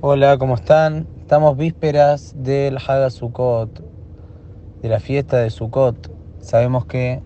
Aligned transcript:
Hola, 0.00 0.38
¿cómo 0.38 0.54
están? 0.54 1.08
Estamos 1.18 1.56
vísperas 1.56 2.32
del 2.36 2.76
Haga 2.76 3.10
Sukkot, 3.10 3.82
de 4.80 4.88
la 4.88 5.00
fiesta 5.00 5.38
de 5.38 5.50
Sukkot. 5.50 6.12
Sabemos 6.38 6.86
que 6.86 7.20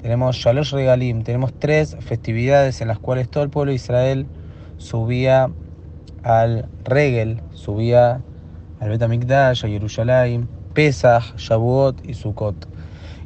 tenemos 0.00 0.36
Shalosh 0.36 0.74
Regalim, 0.74 1.24
tenemos 1.24 1.52
tres 1.58 1.96
festividades 1.98 2.80
en 2.82 2.86
las 2.86 3.00
cuales 3.00 3.28
todo 3.28 3.42
el 3.42 3.50
pueblo 3.50 3.70
de 3.70 3.76
Israel 3.76 4.28
subía 4.76 5.50
al 6.22 6.68
Regel, 6.84 7.42
subía 7.52 8.22
al 8.78 8.90
Betamikdash, 8.90 9.64
a 9.64 9.68
Yerushalayim, 9.68 10.46
Pesach, 10.74 11.34
Shavuot 11.36 12.06
y 12.08 12.14
Sukkot. 12.14 12.68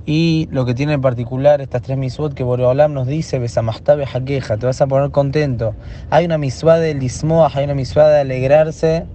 Y 0.05 0.49
lo 0.51 0.65
que 0.65 0.75
tiene 0.75 0.95
en 0.95 1.01
particular 1.01 1.61
estas 1.61 1.83
tres 1.83 1.97
misvot 1.97 2.35
que 2.35 2.43
Boreolam 2.43 2.93
nos 2.93 3.07
dice, 3.07 3.39
Besamahtabe 3.39 4.05
Hakeja, 4.05 4.57
te 4.57 4.67
vas 4.67 4.81
a 4.81 4.87
poner 4.89 5.11
contento. 5.13 5.75
Hay 6.11 6.25
una 6.25 6.39
misvá 6.39 6.79
de 6.79 6.95
Lismoah, 6.95 7.53
hay 7.55 7.65
una 7.65 7.75
misvá 7.75 8.09
de 8.09 8.21
alegrarse, 8.21 9.07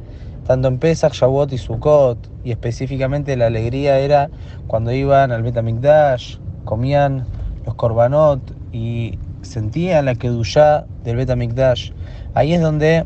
tanto 0.45 0.69
en 0.69 0.79
Pesach, 0.79 1.11
Shavuot 1.13 1.51
y 1.51 1.57
Sukkot. 1.57 2.17
Y 2.45 2.51
específicamente 2.51 3.35
la 3.35 3.47
alegría 3.47 3.99
era 3.99 4.29
cuando 4.67 4.93
iban 4.93 5.33
al 5.33 5.43
Betamikdash, 5.43 6.37
comían 6.63 7.25
los 7.65 7.75
korbanot 7.75 8.39
y 8.71 9.19
sentían 9.41 10.05
la 10.05 10.15
kedushá 10.15 10.85
del 11.03 11.17
Betamikdash. 11.17 11.91
Ahí 12.33 12.53
es 12.53 12.61
donde 12.61 13.05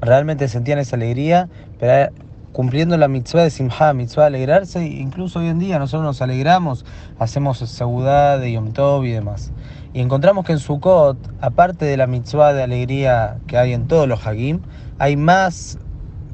realmente 0.00 0.46
sentían 0.46 0.78
esa 0.78 0.94
alegría, 0.94 1.48
pero 1.80 2.12
cumpliendo 2.52 2.96
la 2.96 3.08
mitzvah 3.08 3.44
de 3.44 3.50
Simha, 3.50 3.94
mitzvah 3.94 4.24
de 4.24 4.26
alegrarse, 4.28 4.84
incluso 4.84 5.38
hoy 5.38 5.48
en 5.48 5.58
día 5.58 5.78
nosotros 5.78 6.04
nos 6.04 6.22
alegramos, 6.22 6.84
hacemos 7.18 7.58
segudad 7.58 8.38
de 8.38 8.52
Yom 8.52 8.72
Tov 8.72 9.04
y 9.04 9.10
demás. 9.10 9.52
Y 9.94 10.00
encontramos 10.00 10.44
que 10.44 10.52
en 10.52 10.58
Sukkot, 10.58 11.16
aparte 11.40 11.84
de 11.84 11.96
la 11.96 12.06
mitzvah 12.06 12.52
de 12.52 12.62
alegría 12.62 13.38
que 13.46 13.56
hay 13.56 13.72
en 13.72 13.88
todos 13.88 14.06
los 14.06 14.26
Hagim, 14.26 14.60
hay 14.98 15.16
más, 15.16 15.78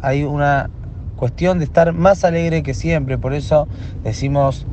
hay 0.00 0.24
una 0.24 0.70
cuestión 1.16 1.58
de 1.58 1.64
estar 1.64 1.92
más 1.92 2.24
alegre 2.24 2.62
que 2.62 2.74
siempre, 2.74 3.18
por 3.18 3.32
eso 3.32 3.68
decimos 4.02 4.66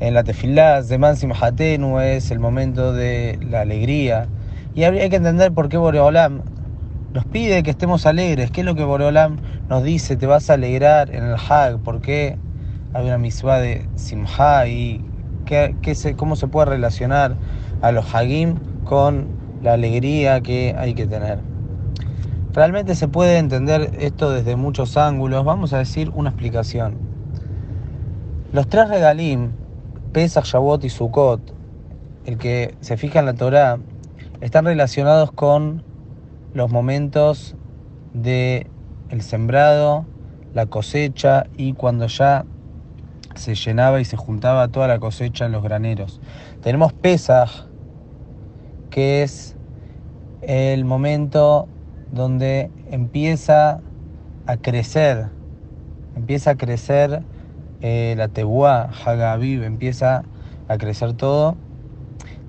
en 0.00 0.14
la 0.14 0.24
tefilá, 0.24 0.82
Zeman 0.82 1.16
Simhatenu 1.16 2.00
es 2.00 2.30
el 2.30 2.40
momento 2.40 2.92
de 2.92 3.38
la 3.48 3.60
alegría. 3.60 4.26
Y 4.74 4.84
hay 4.84 5.10
que 5.10 5.16
entender 5.16 5.52
por 5.52 5.68
qué 5.68 5.76
Boreolam 5.76 6.42
nos 7.12 7.24
pide 7.26 7.62
que 7.62 7.70
estemos 7.70 8.06
alegres. 8.06 8.50
¿Qué 8.50 8.60
es 8.60 8.66
lo 8.66 8.74
que 8.74 8.84
Boreolam 8.84 9.36
nos 9.68 9.82
dice? 9.82 10.16
Te 10.16 10.26
vas 10.26 10.48
a 10.50 10.54
alegrar 10.54 11.14
en 11.14 11.24
el 11.24 11.34
Hag. 11.34 11.78
¿Por 11.78 12.00
qué 12.00 12.38
hay 12.94 13.06
una 13.06 13.18
misma 13.18 13.58
de 13.58 13.86
Simha 13.96 14.66
y 14.66 15.04
se, 15.94 16.16
cómo 16.16 16.36
se 16.36 16.48
puede 16.48 16.66
relacionar 16.66 17.36
a 17.82 17.92
los 17.92 18.14
Hagim 18.14 18.56
con 18.84 19.28
la 19.62 19.74
alegría 19.74 20.40
que 20.40 20.74
hay 20.78 20.94
que 20.94 21.06
tener? 21.06 21.38
Realmente 22.54 22.94
se 22.94 23.08
puede 23.08 23.38
entender 23.38 23.90
esto 23.98 24.30
desde 24.30 24.56
muchos 24.56 24.96
ángulos. 24.96 25.44
Vamos 25.44 25.72
a 25.72 25.78
decir 25.78 26.10
una 26.14 26.30
explicación. 26.30 26.96
Los 28.52 28.68
tres 28.68 28.88
regalim, 28.88 29.52
Pesach, 30.12 30.44
Shavuot 30.44 30.84
y 30.84 30.90
Sukkot, 30.90 31.40
el 32.26 32.38
que 32.38 32.74
se 32.80 32.96
fija 32.96 33.20
en 33.20 33.26
la 33.26 33.34
Torah, 33.34 33.78
están 34.40 34.64
relacionados 34.66 35.32
con 35.32 35.82
los 36.54 36.70
momentos 36.70 37.56
de 38.12 38.66
el 39.10 39.22
sembrado, 39.22 40.04
la 40.54 40.66
cosecha 40.66 41.46
y 41.56 41.72
cuando 41.72 42.06
ya 42.06 42.44
se 43.34 43.54
llenaba 43.54 44.00
y 44.00 44.04
se 44.04 44.16
juntaba 44.16 44.68
toda 44.68 44.88
la 44.88 44.98
cosecha 44.98 45.46
en 45.46 45.52
los 45.52 45.62
graneros. 45.62 46.20
Tenemos 46.62 46.92
Pesaj, 46.92 47.66
que 48.90 49.22
es 49.22 49.56
el 50.42 50.84
momento 50.84 51.68
donde 52.10 52.70
empieza 52.90 53.80
a 54.46 54.56
crecer, 54.56 55.28
empieza 56.16 56.50
a 56.50 56.56
crecer 56.56 57.22
eh, 57.80 58.14
la 58.16 58.28
Tebuá, 58.28 58.90
Hagaviv, 59.04 59.62
empieza 59.62 60.24
a 60.68 60.78
crecer 60.78 61.14
todo. 61.14 61.56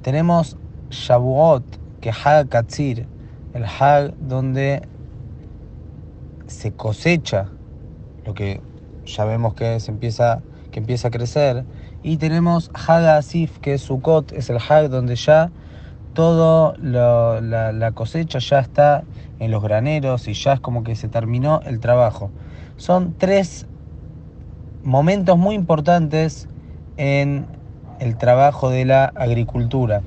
Tenemos 0.02 0.58
Shavuot, 0.90 1.64
que 2.02 2.10
es 2.10 2.26
Hagakatzir, 2.26 3.08
el 3.54 3.66
Hag 3.66 4.16
donde 4.18 4.82
se 6.48 6.72
cosecha 6.72 7.50
lo 8.26 8.34
que 8.34 8.62
ya 9.06 9.26
vemos 9.26 9.54
que 9.54 9.80
se 9.80 9.92
empieza, 9.92 10.42
que 10.72 10.80
empieza 10.80 11.10
a 11.10 11.12
crecer. 11.12 11.66
Y 12.04 12.18
tenemos 12.18 12.72
Hag 12.74 13.06
Asif, 13.06 13.60
que 13.60 13.76
es 13.76 13.82
Sukkot, 13.82 14.32
es 14.34 14.50
el 14.50 14.58
Hag 14.58 14.90
donde 14.90 15.16
ya 15.16 15.52
todo 16.14 16.76
la, 16.78 17.42
la, 17.72 17.92
cosecha 17.92 18.40
ya 18.40 18.60
está 18.60 19.04
en 19.40 19.52
los 19.52 19.64
graneros 19.64 20.28
y 20.28 20.34
ya 20.34 20.54
es 20.54 20.60
como 20.60 20.84
que 20.84 20.96
se 20.96 21.08
terminó 21.08 21.62
el 21.66 21.80
trabajo. 21.80 22.30
Son 22.78 23.16
tres 23.18 23.66
momentos 24.84 25.38
muy 25.38 25.56
importantes 25.56 26.48
en 26.98 27.48
el 28.00 28.18
trabajo 28.18 28.70
de 28.70 28.86
la 28.86 29.06
agricultura. 29.16 30.02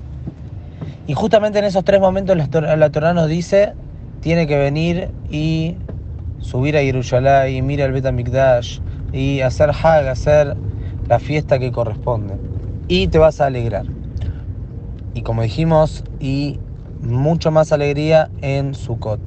Y 1.07 1.15
justamente 1.15 1.59
en 1.59 1.65
esos 1.65 1.85
tres 1.85 2.01
momentos 2.01 2.37
la 2.37 2.91
Torah 2.91 3.15
nos 3.15 3.29
dice, 3.29 3.75
tiene 4.21 4.47
que 4.47 4.59
venir 4.59 5.11
y 5.31 5.77
subir 6.41 6.77
a 6.77 6.81
Jerusalén, 6.81 7.55
y 7.55 7.63
mira 7.63 7.85
al 7.85 7.93
Betamikdash 7.93 8.81
y 9.13 9.41
hacer 9.41 9.71
Hag, 9.71 10.09
hacer 10.09 10.57
la 11.09 11.19
fiesta 11.19 11.59
que 11.59 11.71
corresponde. 11.71 12.35
Y 12.89 13.09
te 13.09 13.19
vas 13.19 13.41
a 13.41 13.47
alegrar. 13.47 13.87
Y 15.15 15.23
como 15.23 15.43
dijimos, 15.43 16.05
y 16.21 16.59
mucho 17.01 17.51
más 17.51 17.73
alegría 17.73 18.31
en 18.43 18.75
Sukkot. 18.75 19.21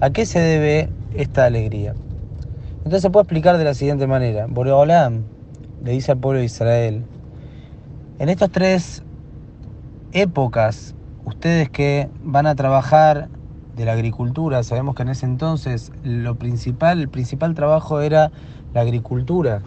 ¿A 0.00 0.10
qué 0.10 0.26
se 0.26 0.38
debe 0.38 0.88
esta 1.14 1.46
alegría? 1.46 1.94
Entonces 2.78 3.02
se 3.02 3.10
puede 3.10 3.24
explicar 3.24 3.58
de 3.58 3.64
la 3.64 3.74
siguiente 3.74 4.06
manera. 4.06 4.46
Boreolam 4.48 5.24
le 5.84 5.92
dice 5.92 6.12
al 6.12 6.18
pueblo 6.18 6.38
de 6.38 6.46
Israel, 6.46 7.04
en 8.18 8.28
estas 8.28 8.50
tres 8.50 9.02
épocas 10.12 10.94
ustedes 11.26 11.68
que 11.68 12.08
van 12.24 12.46
a 12.46 12.54
trabajar 12.54 13.28
de 13.76 13.84
la 13.84 13.92
agricultura, 13.92 14.62
sabemos 14.62 14.94
que 14.94 15.02
en 15.02 15.10
ese 15.10 15.26
entonces 15.26 15.92
lo 16.02 16.36
principal, 16.36 17.00
el 17.00 17.08
principal 17.08 17.54
trabajo 17.54 18.00
era 18.00 18.30
la 18.72 18.80
agricultura. 18.80 19.60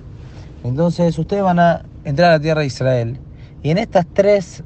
Entonces 0.64 1.18
ustedes 1.20 1.44
van 1.44 1.60
a 1.60 1.84
entrar 2.06 2.32
a 2.32 2.34
la 2.34 2.40
tierra 2.40 2.62
de 2.62 2.68
Israel 2.68 3.20
y 3.62 3.70
en 3.70 3.78
estas 3.78 4.08
tres 4.12 4.64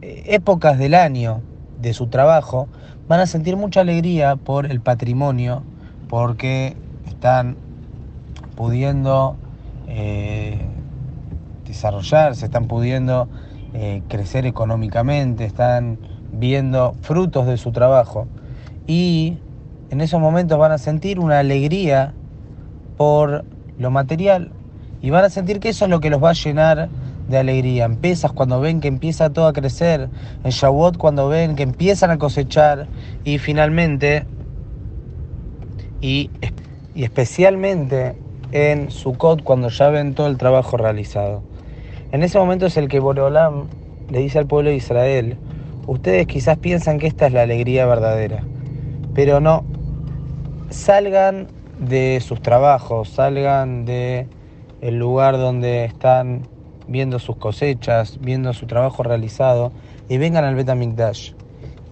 eh, 0.00 0.22
épocas 0.28 0.78
del 0.78 0.94
año 0.94 1.42
de 1.80 1.92
su 1.92 2.06
trabajo 2.06 2.68
van 3.08 3.20
a 3.20 3.26
sentir 3.26 3.56
mucha 3.56 3.80
alegría 3.80 4.36
por 4.36 4.66
el 4.66 4.80
patrimonio, 4.80 5.62
porque 6.08 6.76
están 7.08 7.56
pudiendo 8.54 9.36
eh, 9.88 10.64
desarrollarse, 11.66 12.44
están 12.44 12.68
pudiendo 12.68 13.28
eh, 13.74 14.02
crecer 14.08 14.46
económicamente, 14.46 15.44
están 15.44 15.98
viendo 16.32 16.94
frutos 17.02 17.46
de 17.46 17.56
su 17.56 17.72
trabajo 17.72 18.26
y 18.86 19.36
en 19.90 20.00
esos 20.00 20.20
momentos 20.20 20.58
van 20.58 20.72
a 20.72 20.78
sentir 20.78 21.18
una 21.18 21.38
alegría 21.38 22.14
por 22.96 23.44
lo 23.78 23.90
material 23.90 24.50
y 25.02 25.10
van 25.10 25.24
a 25.24 25.30
sentir 25.30 25.60
que 25.60 25.70
eso 25.70 25.84
es 25.84 25.90
lo 25.90 26.00
que 26.00 26.10
los 26.10 26.22
va 26.22 26.30
a 26.30 26.34
llenar 26.34 26.88
de 27.28 27.38
alegría. 27.38 27.84
Empiezas 27.84 28.32
cuando 28.32 28.60
ven 28.60 28.80
que 28.80 28.88
empieza 28.88 29.30
todo 29.30 29.46
a 29.46 29.52
crecer, 29.52 30.08
en 30.44 30.50
Shavuot 30.50 30.96
cuando 30.96 31.28
ven 31.28 31.56
que 31.56 31.62
empiezan 31.62 32.10
a 32.10 32.18
cosechar 32.18 32.88
y 33.24 33.38
finalmente 33.38 34.26
y, 36.00 36.30
y 36.94 37.04
especialmente 37.04 38.16
en 38.52 38.90
Sukkot 38.90 39.42
cuando 39.42 39.68
ya 39.68 39.88
ven 39.90 40.14
todo 40.14 40.26
el 40.26 40.36
trabajo 40.38 40.76
realizado. 40.76 41.42
En 42.12 42.24
ese 42.24 42.38
momento 42.38 42.66
es 42.66 42.76
el 42.76 42.88
que 42.88 42.98
Borolam 42.98 43.68
le 44.10 44.18
dice 44.18 44.40
al 44.40 44.46
pueblo 44.46 44.70
de 44.70 44.76
Israel, 44.76 45.36
ustedes 45.86 46.26
quizás 46.26 46.58
piensan 46.58 46.98
que 46.98 47.06
esta 47.06 47.28
es 47.28 47.32
la 47.32 47.42
alegría 47.42 47.86
verdadera, 47.86 48.42
pero 49.14 49.38
no, 49.38 49.64
salgan 50.70 51.46
de 51.78 52.20
sus 52.20 52.42
trabajos, 52.42 53.10
salgan 53.10 53.84
de 53.84 54.26
el 54.80 54.98
lugar 54.98 55.38
donde 55.38 55.84
están 55.84 56.48
viendo 56.88 57.20
sus 57.20 57.36
cosechas, 57.36 58.18
viendo 58.20 58.52
su 58.54 58.66
trabajo 58.66 59.04
realizado 59.04 59.70
y 60.08 60.18
vengan 60.18 60.44
al 60.44 60.56
Betamikdash 60.56 61.34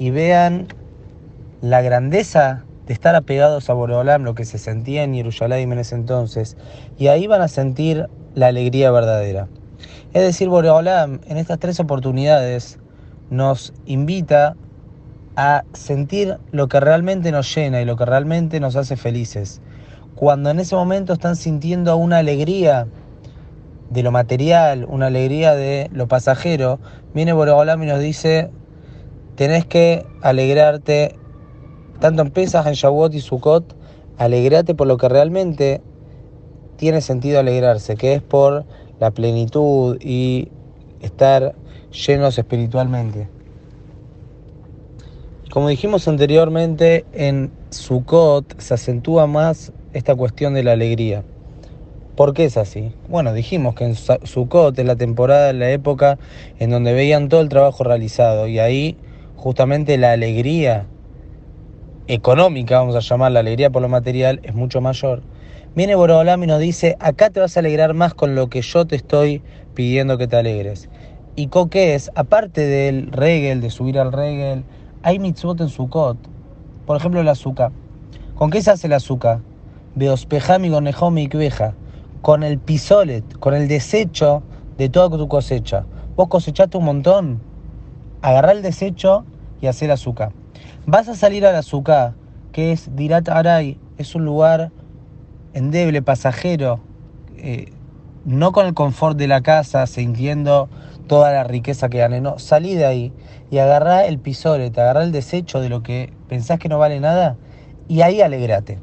y 0.00 0.10
vean 0.10 0.66
la 1.60 1.81
grandeza 1.81 2.64
de 2.87 2.92
estar 2.92 3.14
apegados 3.14 3.70
a 3.70 3.75
Borolam, 3.75 4.25
lo 4.25 4.34
que 4.34 4.44
se 4.44 4.58
sentía 4.58 5.04
en 5.04 5.14
Jerusalén 5.14 5.70
en 5.70 5.78
ese 5.78 5.94
entonces, 5.94 6.56
y 6.98 7.06
ahí 7.06 7.28
van 7.28 7.42
a 7.42 7.48
sentir 7.48 8.08
la 8.34 8.48
alegría 8.48 8.90
verdadera. 8.90 9.46
Es 10.12 10.22
decir, 10.22 10.48
Boreolam 10.48 11.20
en 11.26 11.36
estas 11.36 11.58
tres 11.58 11.80
oportunidades 11.80 12.78
nos 13.30 13.72
invita 13.86 14.56
a 15.36 15.64
sentir 15.72 16.38
lo 16.50 16.69
que 16.69 16.80
realmente 16.80 17.30
nos 17.30 17.54
llena 17.54 17.80
y 17.80 17.84
lo 17.84 17.96
que 17.96 18.04
realmente 18.04 18.58
nos 18.58 18.75
hace 18.76 18.96
felices. 18.96 19.60
Cuando 20.14 20.50
en 20.50 20.58
ese 20.58 20.75
momento 20.75 21.12
están 21.12 21.36
sintiendo 21.36 21.96
una 21.96 22.19
alegría 22.19 22.88
de 23.90 24.02
lo 24.02 24.10
material, 24.10 24.84
una 24.88 25.06
alegría 25.06 25.54
de 25.54 25.88
lo 25.92 26.08
pasajero, 26.08 26.80
viene 27.14 27.32
Boreolam 27.32 27.82
y 27.82 27.86
nos 27.86 28.00
dice, 28.00 28.50
tenés 29.36 29.64
que 29.64 30.04
alegrarte 30.22 31.14
tanto 32.00 32.22
en 32.22 32.30
Pesach, 32.30 32.66
en 32.66 32.75
Shavuot 32.75 33.14
y 33.14 33.20
Sukkot, 33.20 33.76
alegrate 34.19 34.75
por 34.75 34.86
lo 34.86 34.96
que 34.96 35.08
realmente 35.08 35.80
tiene 36.76 37.00
sentido 37.00 37.40
alegrarse, 37.40 37.96
que 37.96 38.14
es 38.14 38.22
por 38.22 38.64
la 39.00 39.10
plenitud 39.10 39.98
y 40.00 40.48
estar 41.00 41.54
llenos 41.90 42.38
espiritualmente. 42.38 43.28
Como 45.50 45.68
dijimos 45.68 46.06
anteriormente, 46.08 47.06
en 47.12 47.50
Sukkot 47.70 48.60
se 48.60 48.74
acentúa 48.74 49.26
más 49.26 49.72
esta 49.92 50.14
cuestión 50.14 50.54
de 50.54 50.62
la 50.62 50.72
alegría. 50.72 51.24
¿Por 52.16 52.34
qué 52.34 52.44
es 52.44 52.56
así? 52.56 52.92
Bueno, 53.08 53.32
dijimos 53.32 53.74
que 53.74 53.84
en 53.84 53.94
Sukkot 53.94 54.78
es 54.78 54.84
la 54.84 54.96
temporada, 54.96 55.52
la 55.52 55.70
época 55.70 56.18
en 56.58 56.70
donde 56.70 56.92
veían 56.92 57.28
todo 57.28 57.40
el 57.40 57.48
trabajo 57.48 57.84
realizado 57.84 58.48
y 58.48 58.58
ahí 58.58 58.96
justamente 59.36 59.96
la 59.98 60.12
alegría 60.12 60.86
económica, 62.08 62.80
vamos 62.80 62.96
a 62.96 63.00
llamar 63.00 63.32
la 63.32 63.40
alegría 63.40 63.70
por 63.70 63.82
lo 63.82 63.88
material, 63.88 64.40
es 64.42 64.54
mucho 64.54 64.80
mayor. 64.80 65.22
Viene 65.74 65.94
Borobolam 65.94 66.42
y 66.42 66.46
nos 66.46 66.58
dice, 66.60 66.96
acá 66.98 67.30
te 67.30 67.40
vas 67.40 67.56
a 67.56 67.60
alegrar 67.60 67.94
más 67.94 68.14
con 68.14 68.34
lo 68.34 68.48
que 68.48 68.62
yo 68.62 68.86
te 68.86 68.96
estoy 68.96 69.42
pidiendo 69.74 70.18
que 70.18 70.26
te 70.26 70.36
alegres. 70.36 70.88
¿Y 71.36 71.48
qué 71.70 71.94
es? 71.94 72.10
Aparte 72.16 72.66
del 72.66 73.12
regel, 73.12 73.60
de 73.60 73.70
subir 73.70 73.98
al 73.98 74.12
regel, 74.12 74.64
hay 75.02 75.20
mitzvot 75.20 75.60
en 75.60 75.68
Sukkot. 75.68 76.18
Por 76.84 76.96
ejemplo, 76.96 77.20
el 77.20 77.28
azúcar. 77.28 77.70
¿Con 78.34 78.50
qué 78.50 78.60
se 78.60 78.72
hace 78.72 78.88
el 78.88 78.94
azúcar? 78.94 79.40
Beospejami 79.94 80.68
y 81.22 81.28
kveja. 81.28 81.74
Con 82.22 82.42
el 82.42 82.58
pisolet, 82.58 83.38
con 83.38 83.54
el 83.54 83.68
desecho 83.68 84.42
de 84.78 84.88
toda 84.88 85.16
tu 85.16 85.28
cosecha. 85.28 85.84
Vos 86.16 86.26
cosechaste 86.28 86.76
un 86.76 86.86
montón. 86.86 87.40
Agarrá 88.22 88.50
el 88.50 88.62
desecho 88.62 89.24
y 89.60 89.66
hacer 89.68 89.92
azúcar. 89.92 90.32
Vas 90.86 91.08
a 91.08 91.14
salir 91.14 91.46
al 91.46 91.54
azúcar, 91.54 92.14
que 92.50 92.72
es 92.72 92.96
Dirat 92.96 93.28
Aray, 93.28 93.78
es 93.98 94.14
un 94.14 94.24
lugar 94.24 94.72
endeble, 95.54 96.02
pasajero, 96.02 96.80
eh, 97.36 97.72
no 98.24 98.52
con 98.52 98.66
el 98.66 98.74
confort 98.74 99.16
de 99.16 99.28
la 99.28 99.40
casa, 99.40 99.86
sintiendo 99.86 100.68
toda 101.06 101.32
la 101.32 101.44
riqueza 101.44 101.88
que 101.88 101.98
gane, 101.98 102.20
no, 102.20 102.38
salí 102.38 102.74
de 102.74 102.84
ahí 102.84 103.12
y 103.50 103.58
agarrá 103.58 104.04
el 104.04 104.18
pisole, 104.18 104.70
te 104.70 104.80
agarrá 104.80 105.02
el 105.02 105.12
desecho 105.12 105.60
de 105.60 105.68
lo 105.68 105.82
que 105.82 106.12
pensás 106.28 106.58
que 106.58 106.68
no 106.68 106.78
vale 106.78 107.00
nada 107.00 107.36
y 107.88 108.02
ahí 108.02 108.20
alegrate. 108.20 108.78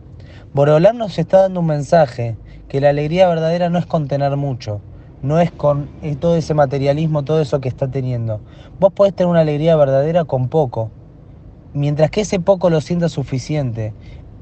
Borolam 0.54 0.98
nos 0.98 1.20
está 1.20 1.42
dando 1.42 1.60
un 1.60 1.68
mensaje 1.68 2.38
que 2.68 2.82
la 2.82 2.90
alegría 2.90 3.28
verdadera 3.28 3.70
no 3.70 3.78
es 3.78 3.86
con 3.86 4.08
tener 4.08 4.36
mucho, 4.38 4.82
no 5.22 5.40
es 5.40 5.52
con 5.52 5.90
eh, 6.02 6.16
todo 6.16 6.36
ese 6.36 6.54
materialismo, 6.54 7.24
todo 7.24 7.42
eso 7.42 7.62
que 7.62 7.70
está 7.70 7.90
teniendo. 7.90 8.42
Vos 8.80 8.92
podés 8.94 9.14
tener 9.14 9.30
una 9.30 9.42
alegría 9.42 9.76
verdadera 9.76 10.26
con 10.26 10.50
poco, 10.50 10.90
mientras 11.74 12.10
que 12.10 12.22
ese 12.22 12.40
poco 12.40 12.70
lo 12.70 12.82
sientas 12.82 13.12
suficiente 13.12 13.94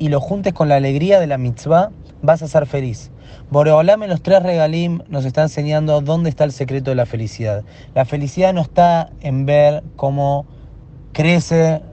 y 0.04 0.10
lo 0.10 0.20
juntes 0.20 0.52
con 0.52 0.68
la 0.68 0.76
alegría 0.76 1.18
de 1.22 1.28
la 1.28 1.38
mitzvah, 1.38 1.90
vas 2.22 2.44
a 2.44 2.50
ser 2.50 2.66
feliz. 2.66 3.10
Boreolam 3.50 4.04
en 4.04 4.10
los 4.10 4.22
tres 4.22 4.44
regalim 4.44 5.02
nos 5.08 5.24
está 5.24 5.44
enseñando 5.44 6.02
dónde 6.02 6.30
está 6.30 6.44
el 6.44 6.52
secreto 6.52 6.92
de 6.92 6.96
la 6.96 7.06
felicidad. 7.06 7.64
La 7.96 8.04
felicidad 8.04 8.54
no 8.54 8.60
está 8.60 9.12
en 9.22 9.46
ver 9.46 9.82
cómo 9.96 10.46
crece 11.14 11.84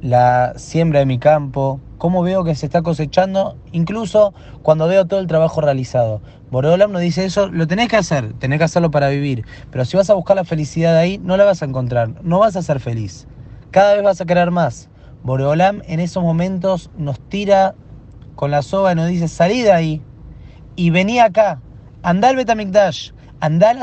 la 0.00 0.52
siembra 0.54 1.00
de 1.00 1.06
mi 1.06 1.18
campo, 1.18 1.80
cómo 1.98 2.22
veo 2.22 2.44
que 2.44 2.54
se 2.54 2.66
está 2.66 2.82
cosechando, 2.82 3.56
incluso 3.72 4.32
cuando 4.62 4.86
veo 4.86 5.04
todo 5.08 5.18
el 5.18 5.26
trabajo 5.26 5.60
realizado. 5.60 6.22
Boreolam 6.52 6.92
nos 6.92 7.02
dice 7.02 7.24
eso, 7.24 7.48
lo 7.48 7.66
tenés 7.66 7.88
que 7.88 7.96
hacer, 7.96 8.34
tenés 8.34 8.58
que 8.58 8.66
hacerlo 8.66 8.92
para 8.92 9.08
vivir, 9.08 9.44
pero 9.72 9.84
si 9.84 9.96
vas 9.96 10.08
a 10.10 10.14
buscar 10.14 10.36
la 10.36 10.44
felicidad 10.44 10.96
ahí, 10.96 11.18
no 11.18 11.36
la 11.36 11.44
vas 11.44 11.60
a 11.60 11.64
encontrar, 11.64 12.22
no 12.22 12.38
vas 12.38 12.54
a 12.54 12.62
ser 12.62 12.78
feliz. 12.78 13.26
Cada 13.72 13.94
vez 13.94 14.04
vas 14.04 14.20
a 14.20 14.26
querer 14.26 14.52
más. 14.52 14.88
Boreolam 15.22 15.82
en 15.86 16.00
esos 16.00 16.22
momentos 16.22 16.90
nos 16.96 17.20
tira 17.20 17.74
con 18.34 18.50
la 18.50 18.62
soga 18.62 18.92
y 18.92 18.94
nos 18.94 19.08
dice, 19.08 19.28
salí 19.28 19.60
de 19.60 19.72
ahí 19.72 20.02
y 20.76 20.90
vení 20.90 21.18
acá, 21.18 21.60
andá 22.02 22.28
al 22.28 22.36
Betamikdash, 22.36 23.10
andá 23.40 23.70
al 23.70 23.78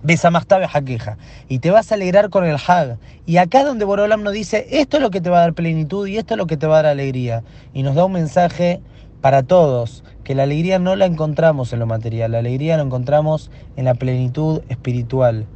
Besamastá 0.00 0.66
jaqueja 0.68 1.18
y 1.48 1.58
te 1.58 1.72
vas 1.72 1.90
a 1.90 1.96
alegrar 1.96 2.30
con 2.30 2.44
el 2.44 2.56
Hag. 2.56 2.98
Y 3.26 3.38
acá 3.38 3.64
donde 3.64 3.84
Borolam 3.84 4.22
nos 4.22 4.32
dice, 4.32 4.66
esto 4.70 4.98
es 4.98 5.02
lo 5.02 5.10
que 5.10 5.20
te 5.20 5.28
va 5.28 5.38
a 5.38 5.40
dar 5.40 5.54
plenitud 5.54 6.06
y 6.06 6.16
esto 6.16 6.34
es 6.34 6.38
lo 6.38 6.46
que 6.46 6.56
te 6.56 6.68
va 6.68 6.78
a 6.78 6.82
dar 6.82 6.92
alegría. 6.92 7.42
Y 7.74 7.82
nos 7.82 7.96
da 7.96 8.04
un 8.04 8.12
mensaje 8.12 8.80
para 9.20 9.42
todos, 9.42 10.04
que 10.22 10.36
la 10.36 10.44
alegría 10.44 10.78
no 10.78 10.94
la 10.94 11.06
encontramos 11.06 11.72
en 11.72 11.80
lo 11.80 11.86
material, 11.86 12.32
la 12.32 12.38
alegría 12.38 12.76
la 12.76 12.84
encontramos 12.84 13.50
en 13.76 13.86
la 13.86 13.94
plenitud 13.94 14.62
espiritual, 14.68 15.46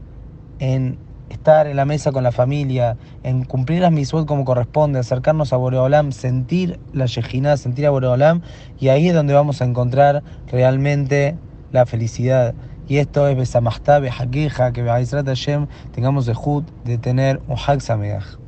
en 0.59 0.99
estar 1.33 1.67
en 1.67 1.77
la 1.77 1.85
mesa 1.85 2.13
con 2.13 2.23
la 2.23 2.33
familia, 2.33 2.97
en 3.23 3.45
cumplir 3.45 3.81
las 3.81 3.93
mitzvot 3.93 4.27
como 4.27 4.45
corresponde, 4.45 4.99
acercarnos 4.99 5.53
a 5.53 5.57
Boreolam, 5.57 6.13
sentir 6.13 6.79
la 6.93 7.07
Yejinah, 7.07 7.57
sentir 7.57 7.87
a 7.87 7.91
Boreolam, 7.91 8.43
y 8.79 8.89
ahí 8.89 9.09
es 9.09 9.15
donde 9.15 9.35
vamos 9.35 9.61
a 9.63 9.65
encontrar 9.65 10.23
realmente 10.49 11.37
la 11.73 11.87
felicidad. 11.87 12.55
Y 12.89 12.99
esto 12.99 13.29
es 13.29 13.37
Besamastá, 13.37 13.99
Bejaqueja, 14.01 14.73
que 14.73 14.83
Be'aizrat 14.83 15.27
Hashem 15.27 15.67
tengamos 15.93 16.29
el 16.29 16.37
de 16.85 16.99
tener 16.99 17.41
un 17.49 17.57
Hag. 17.57 18.42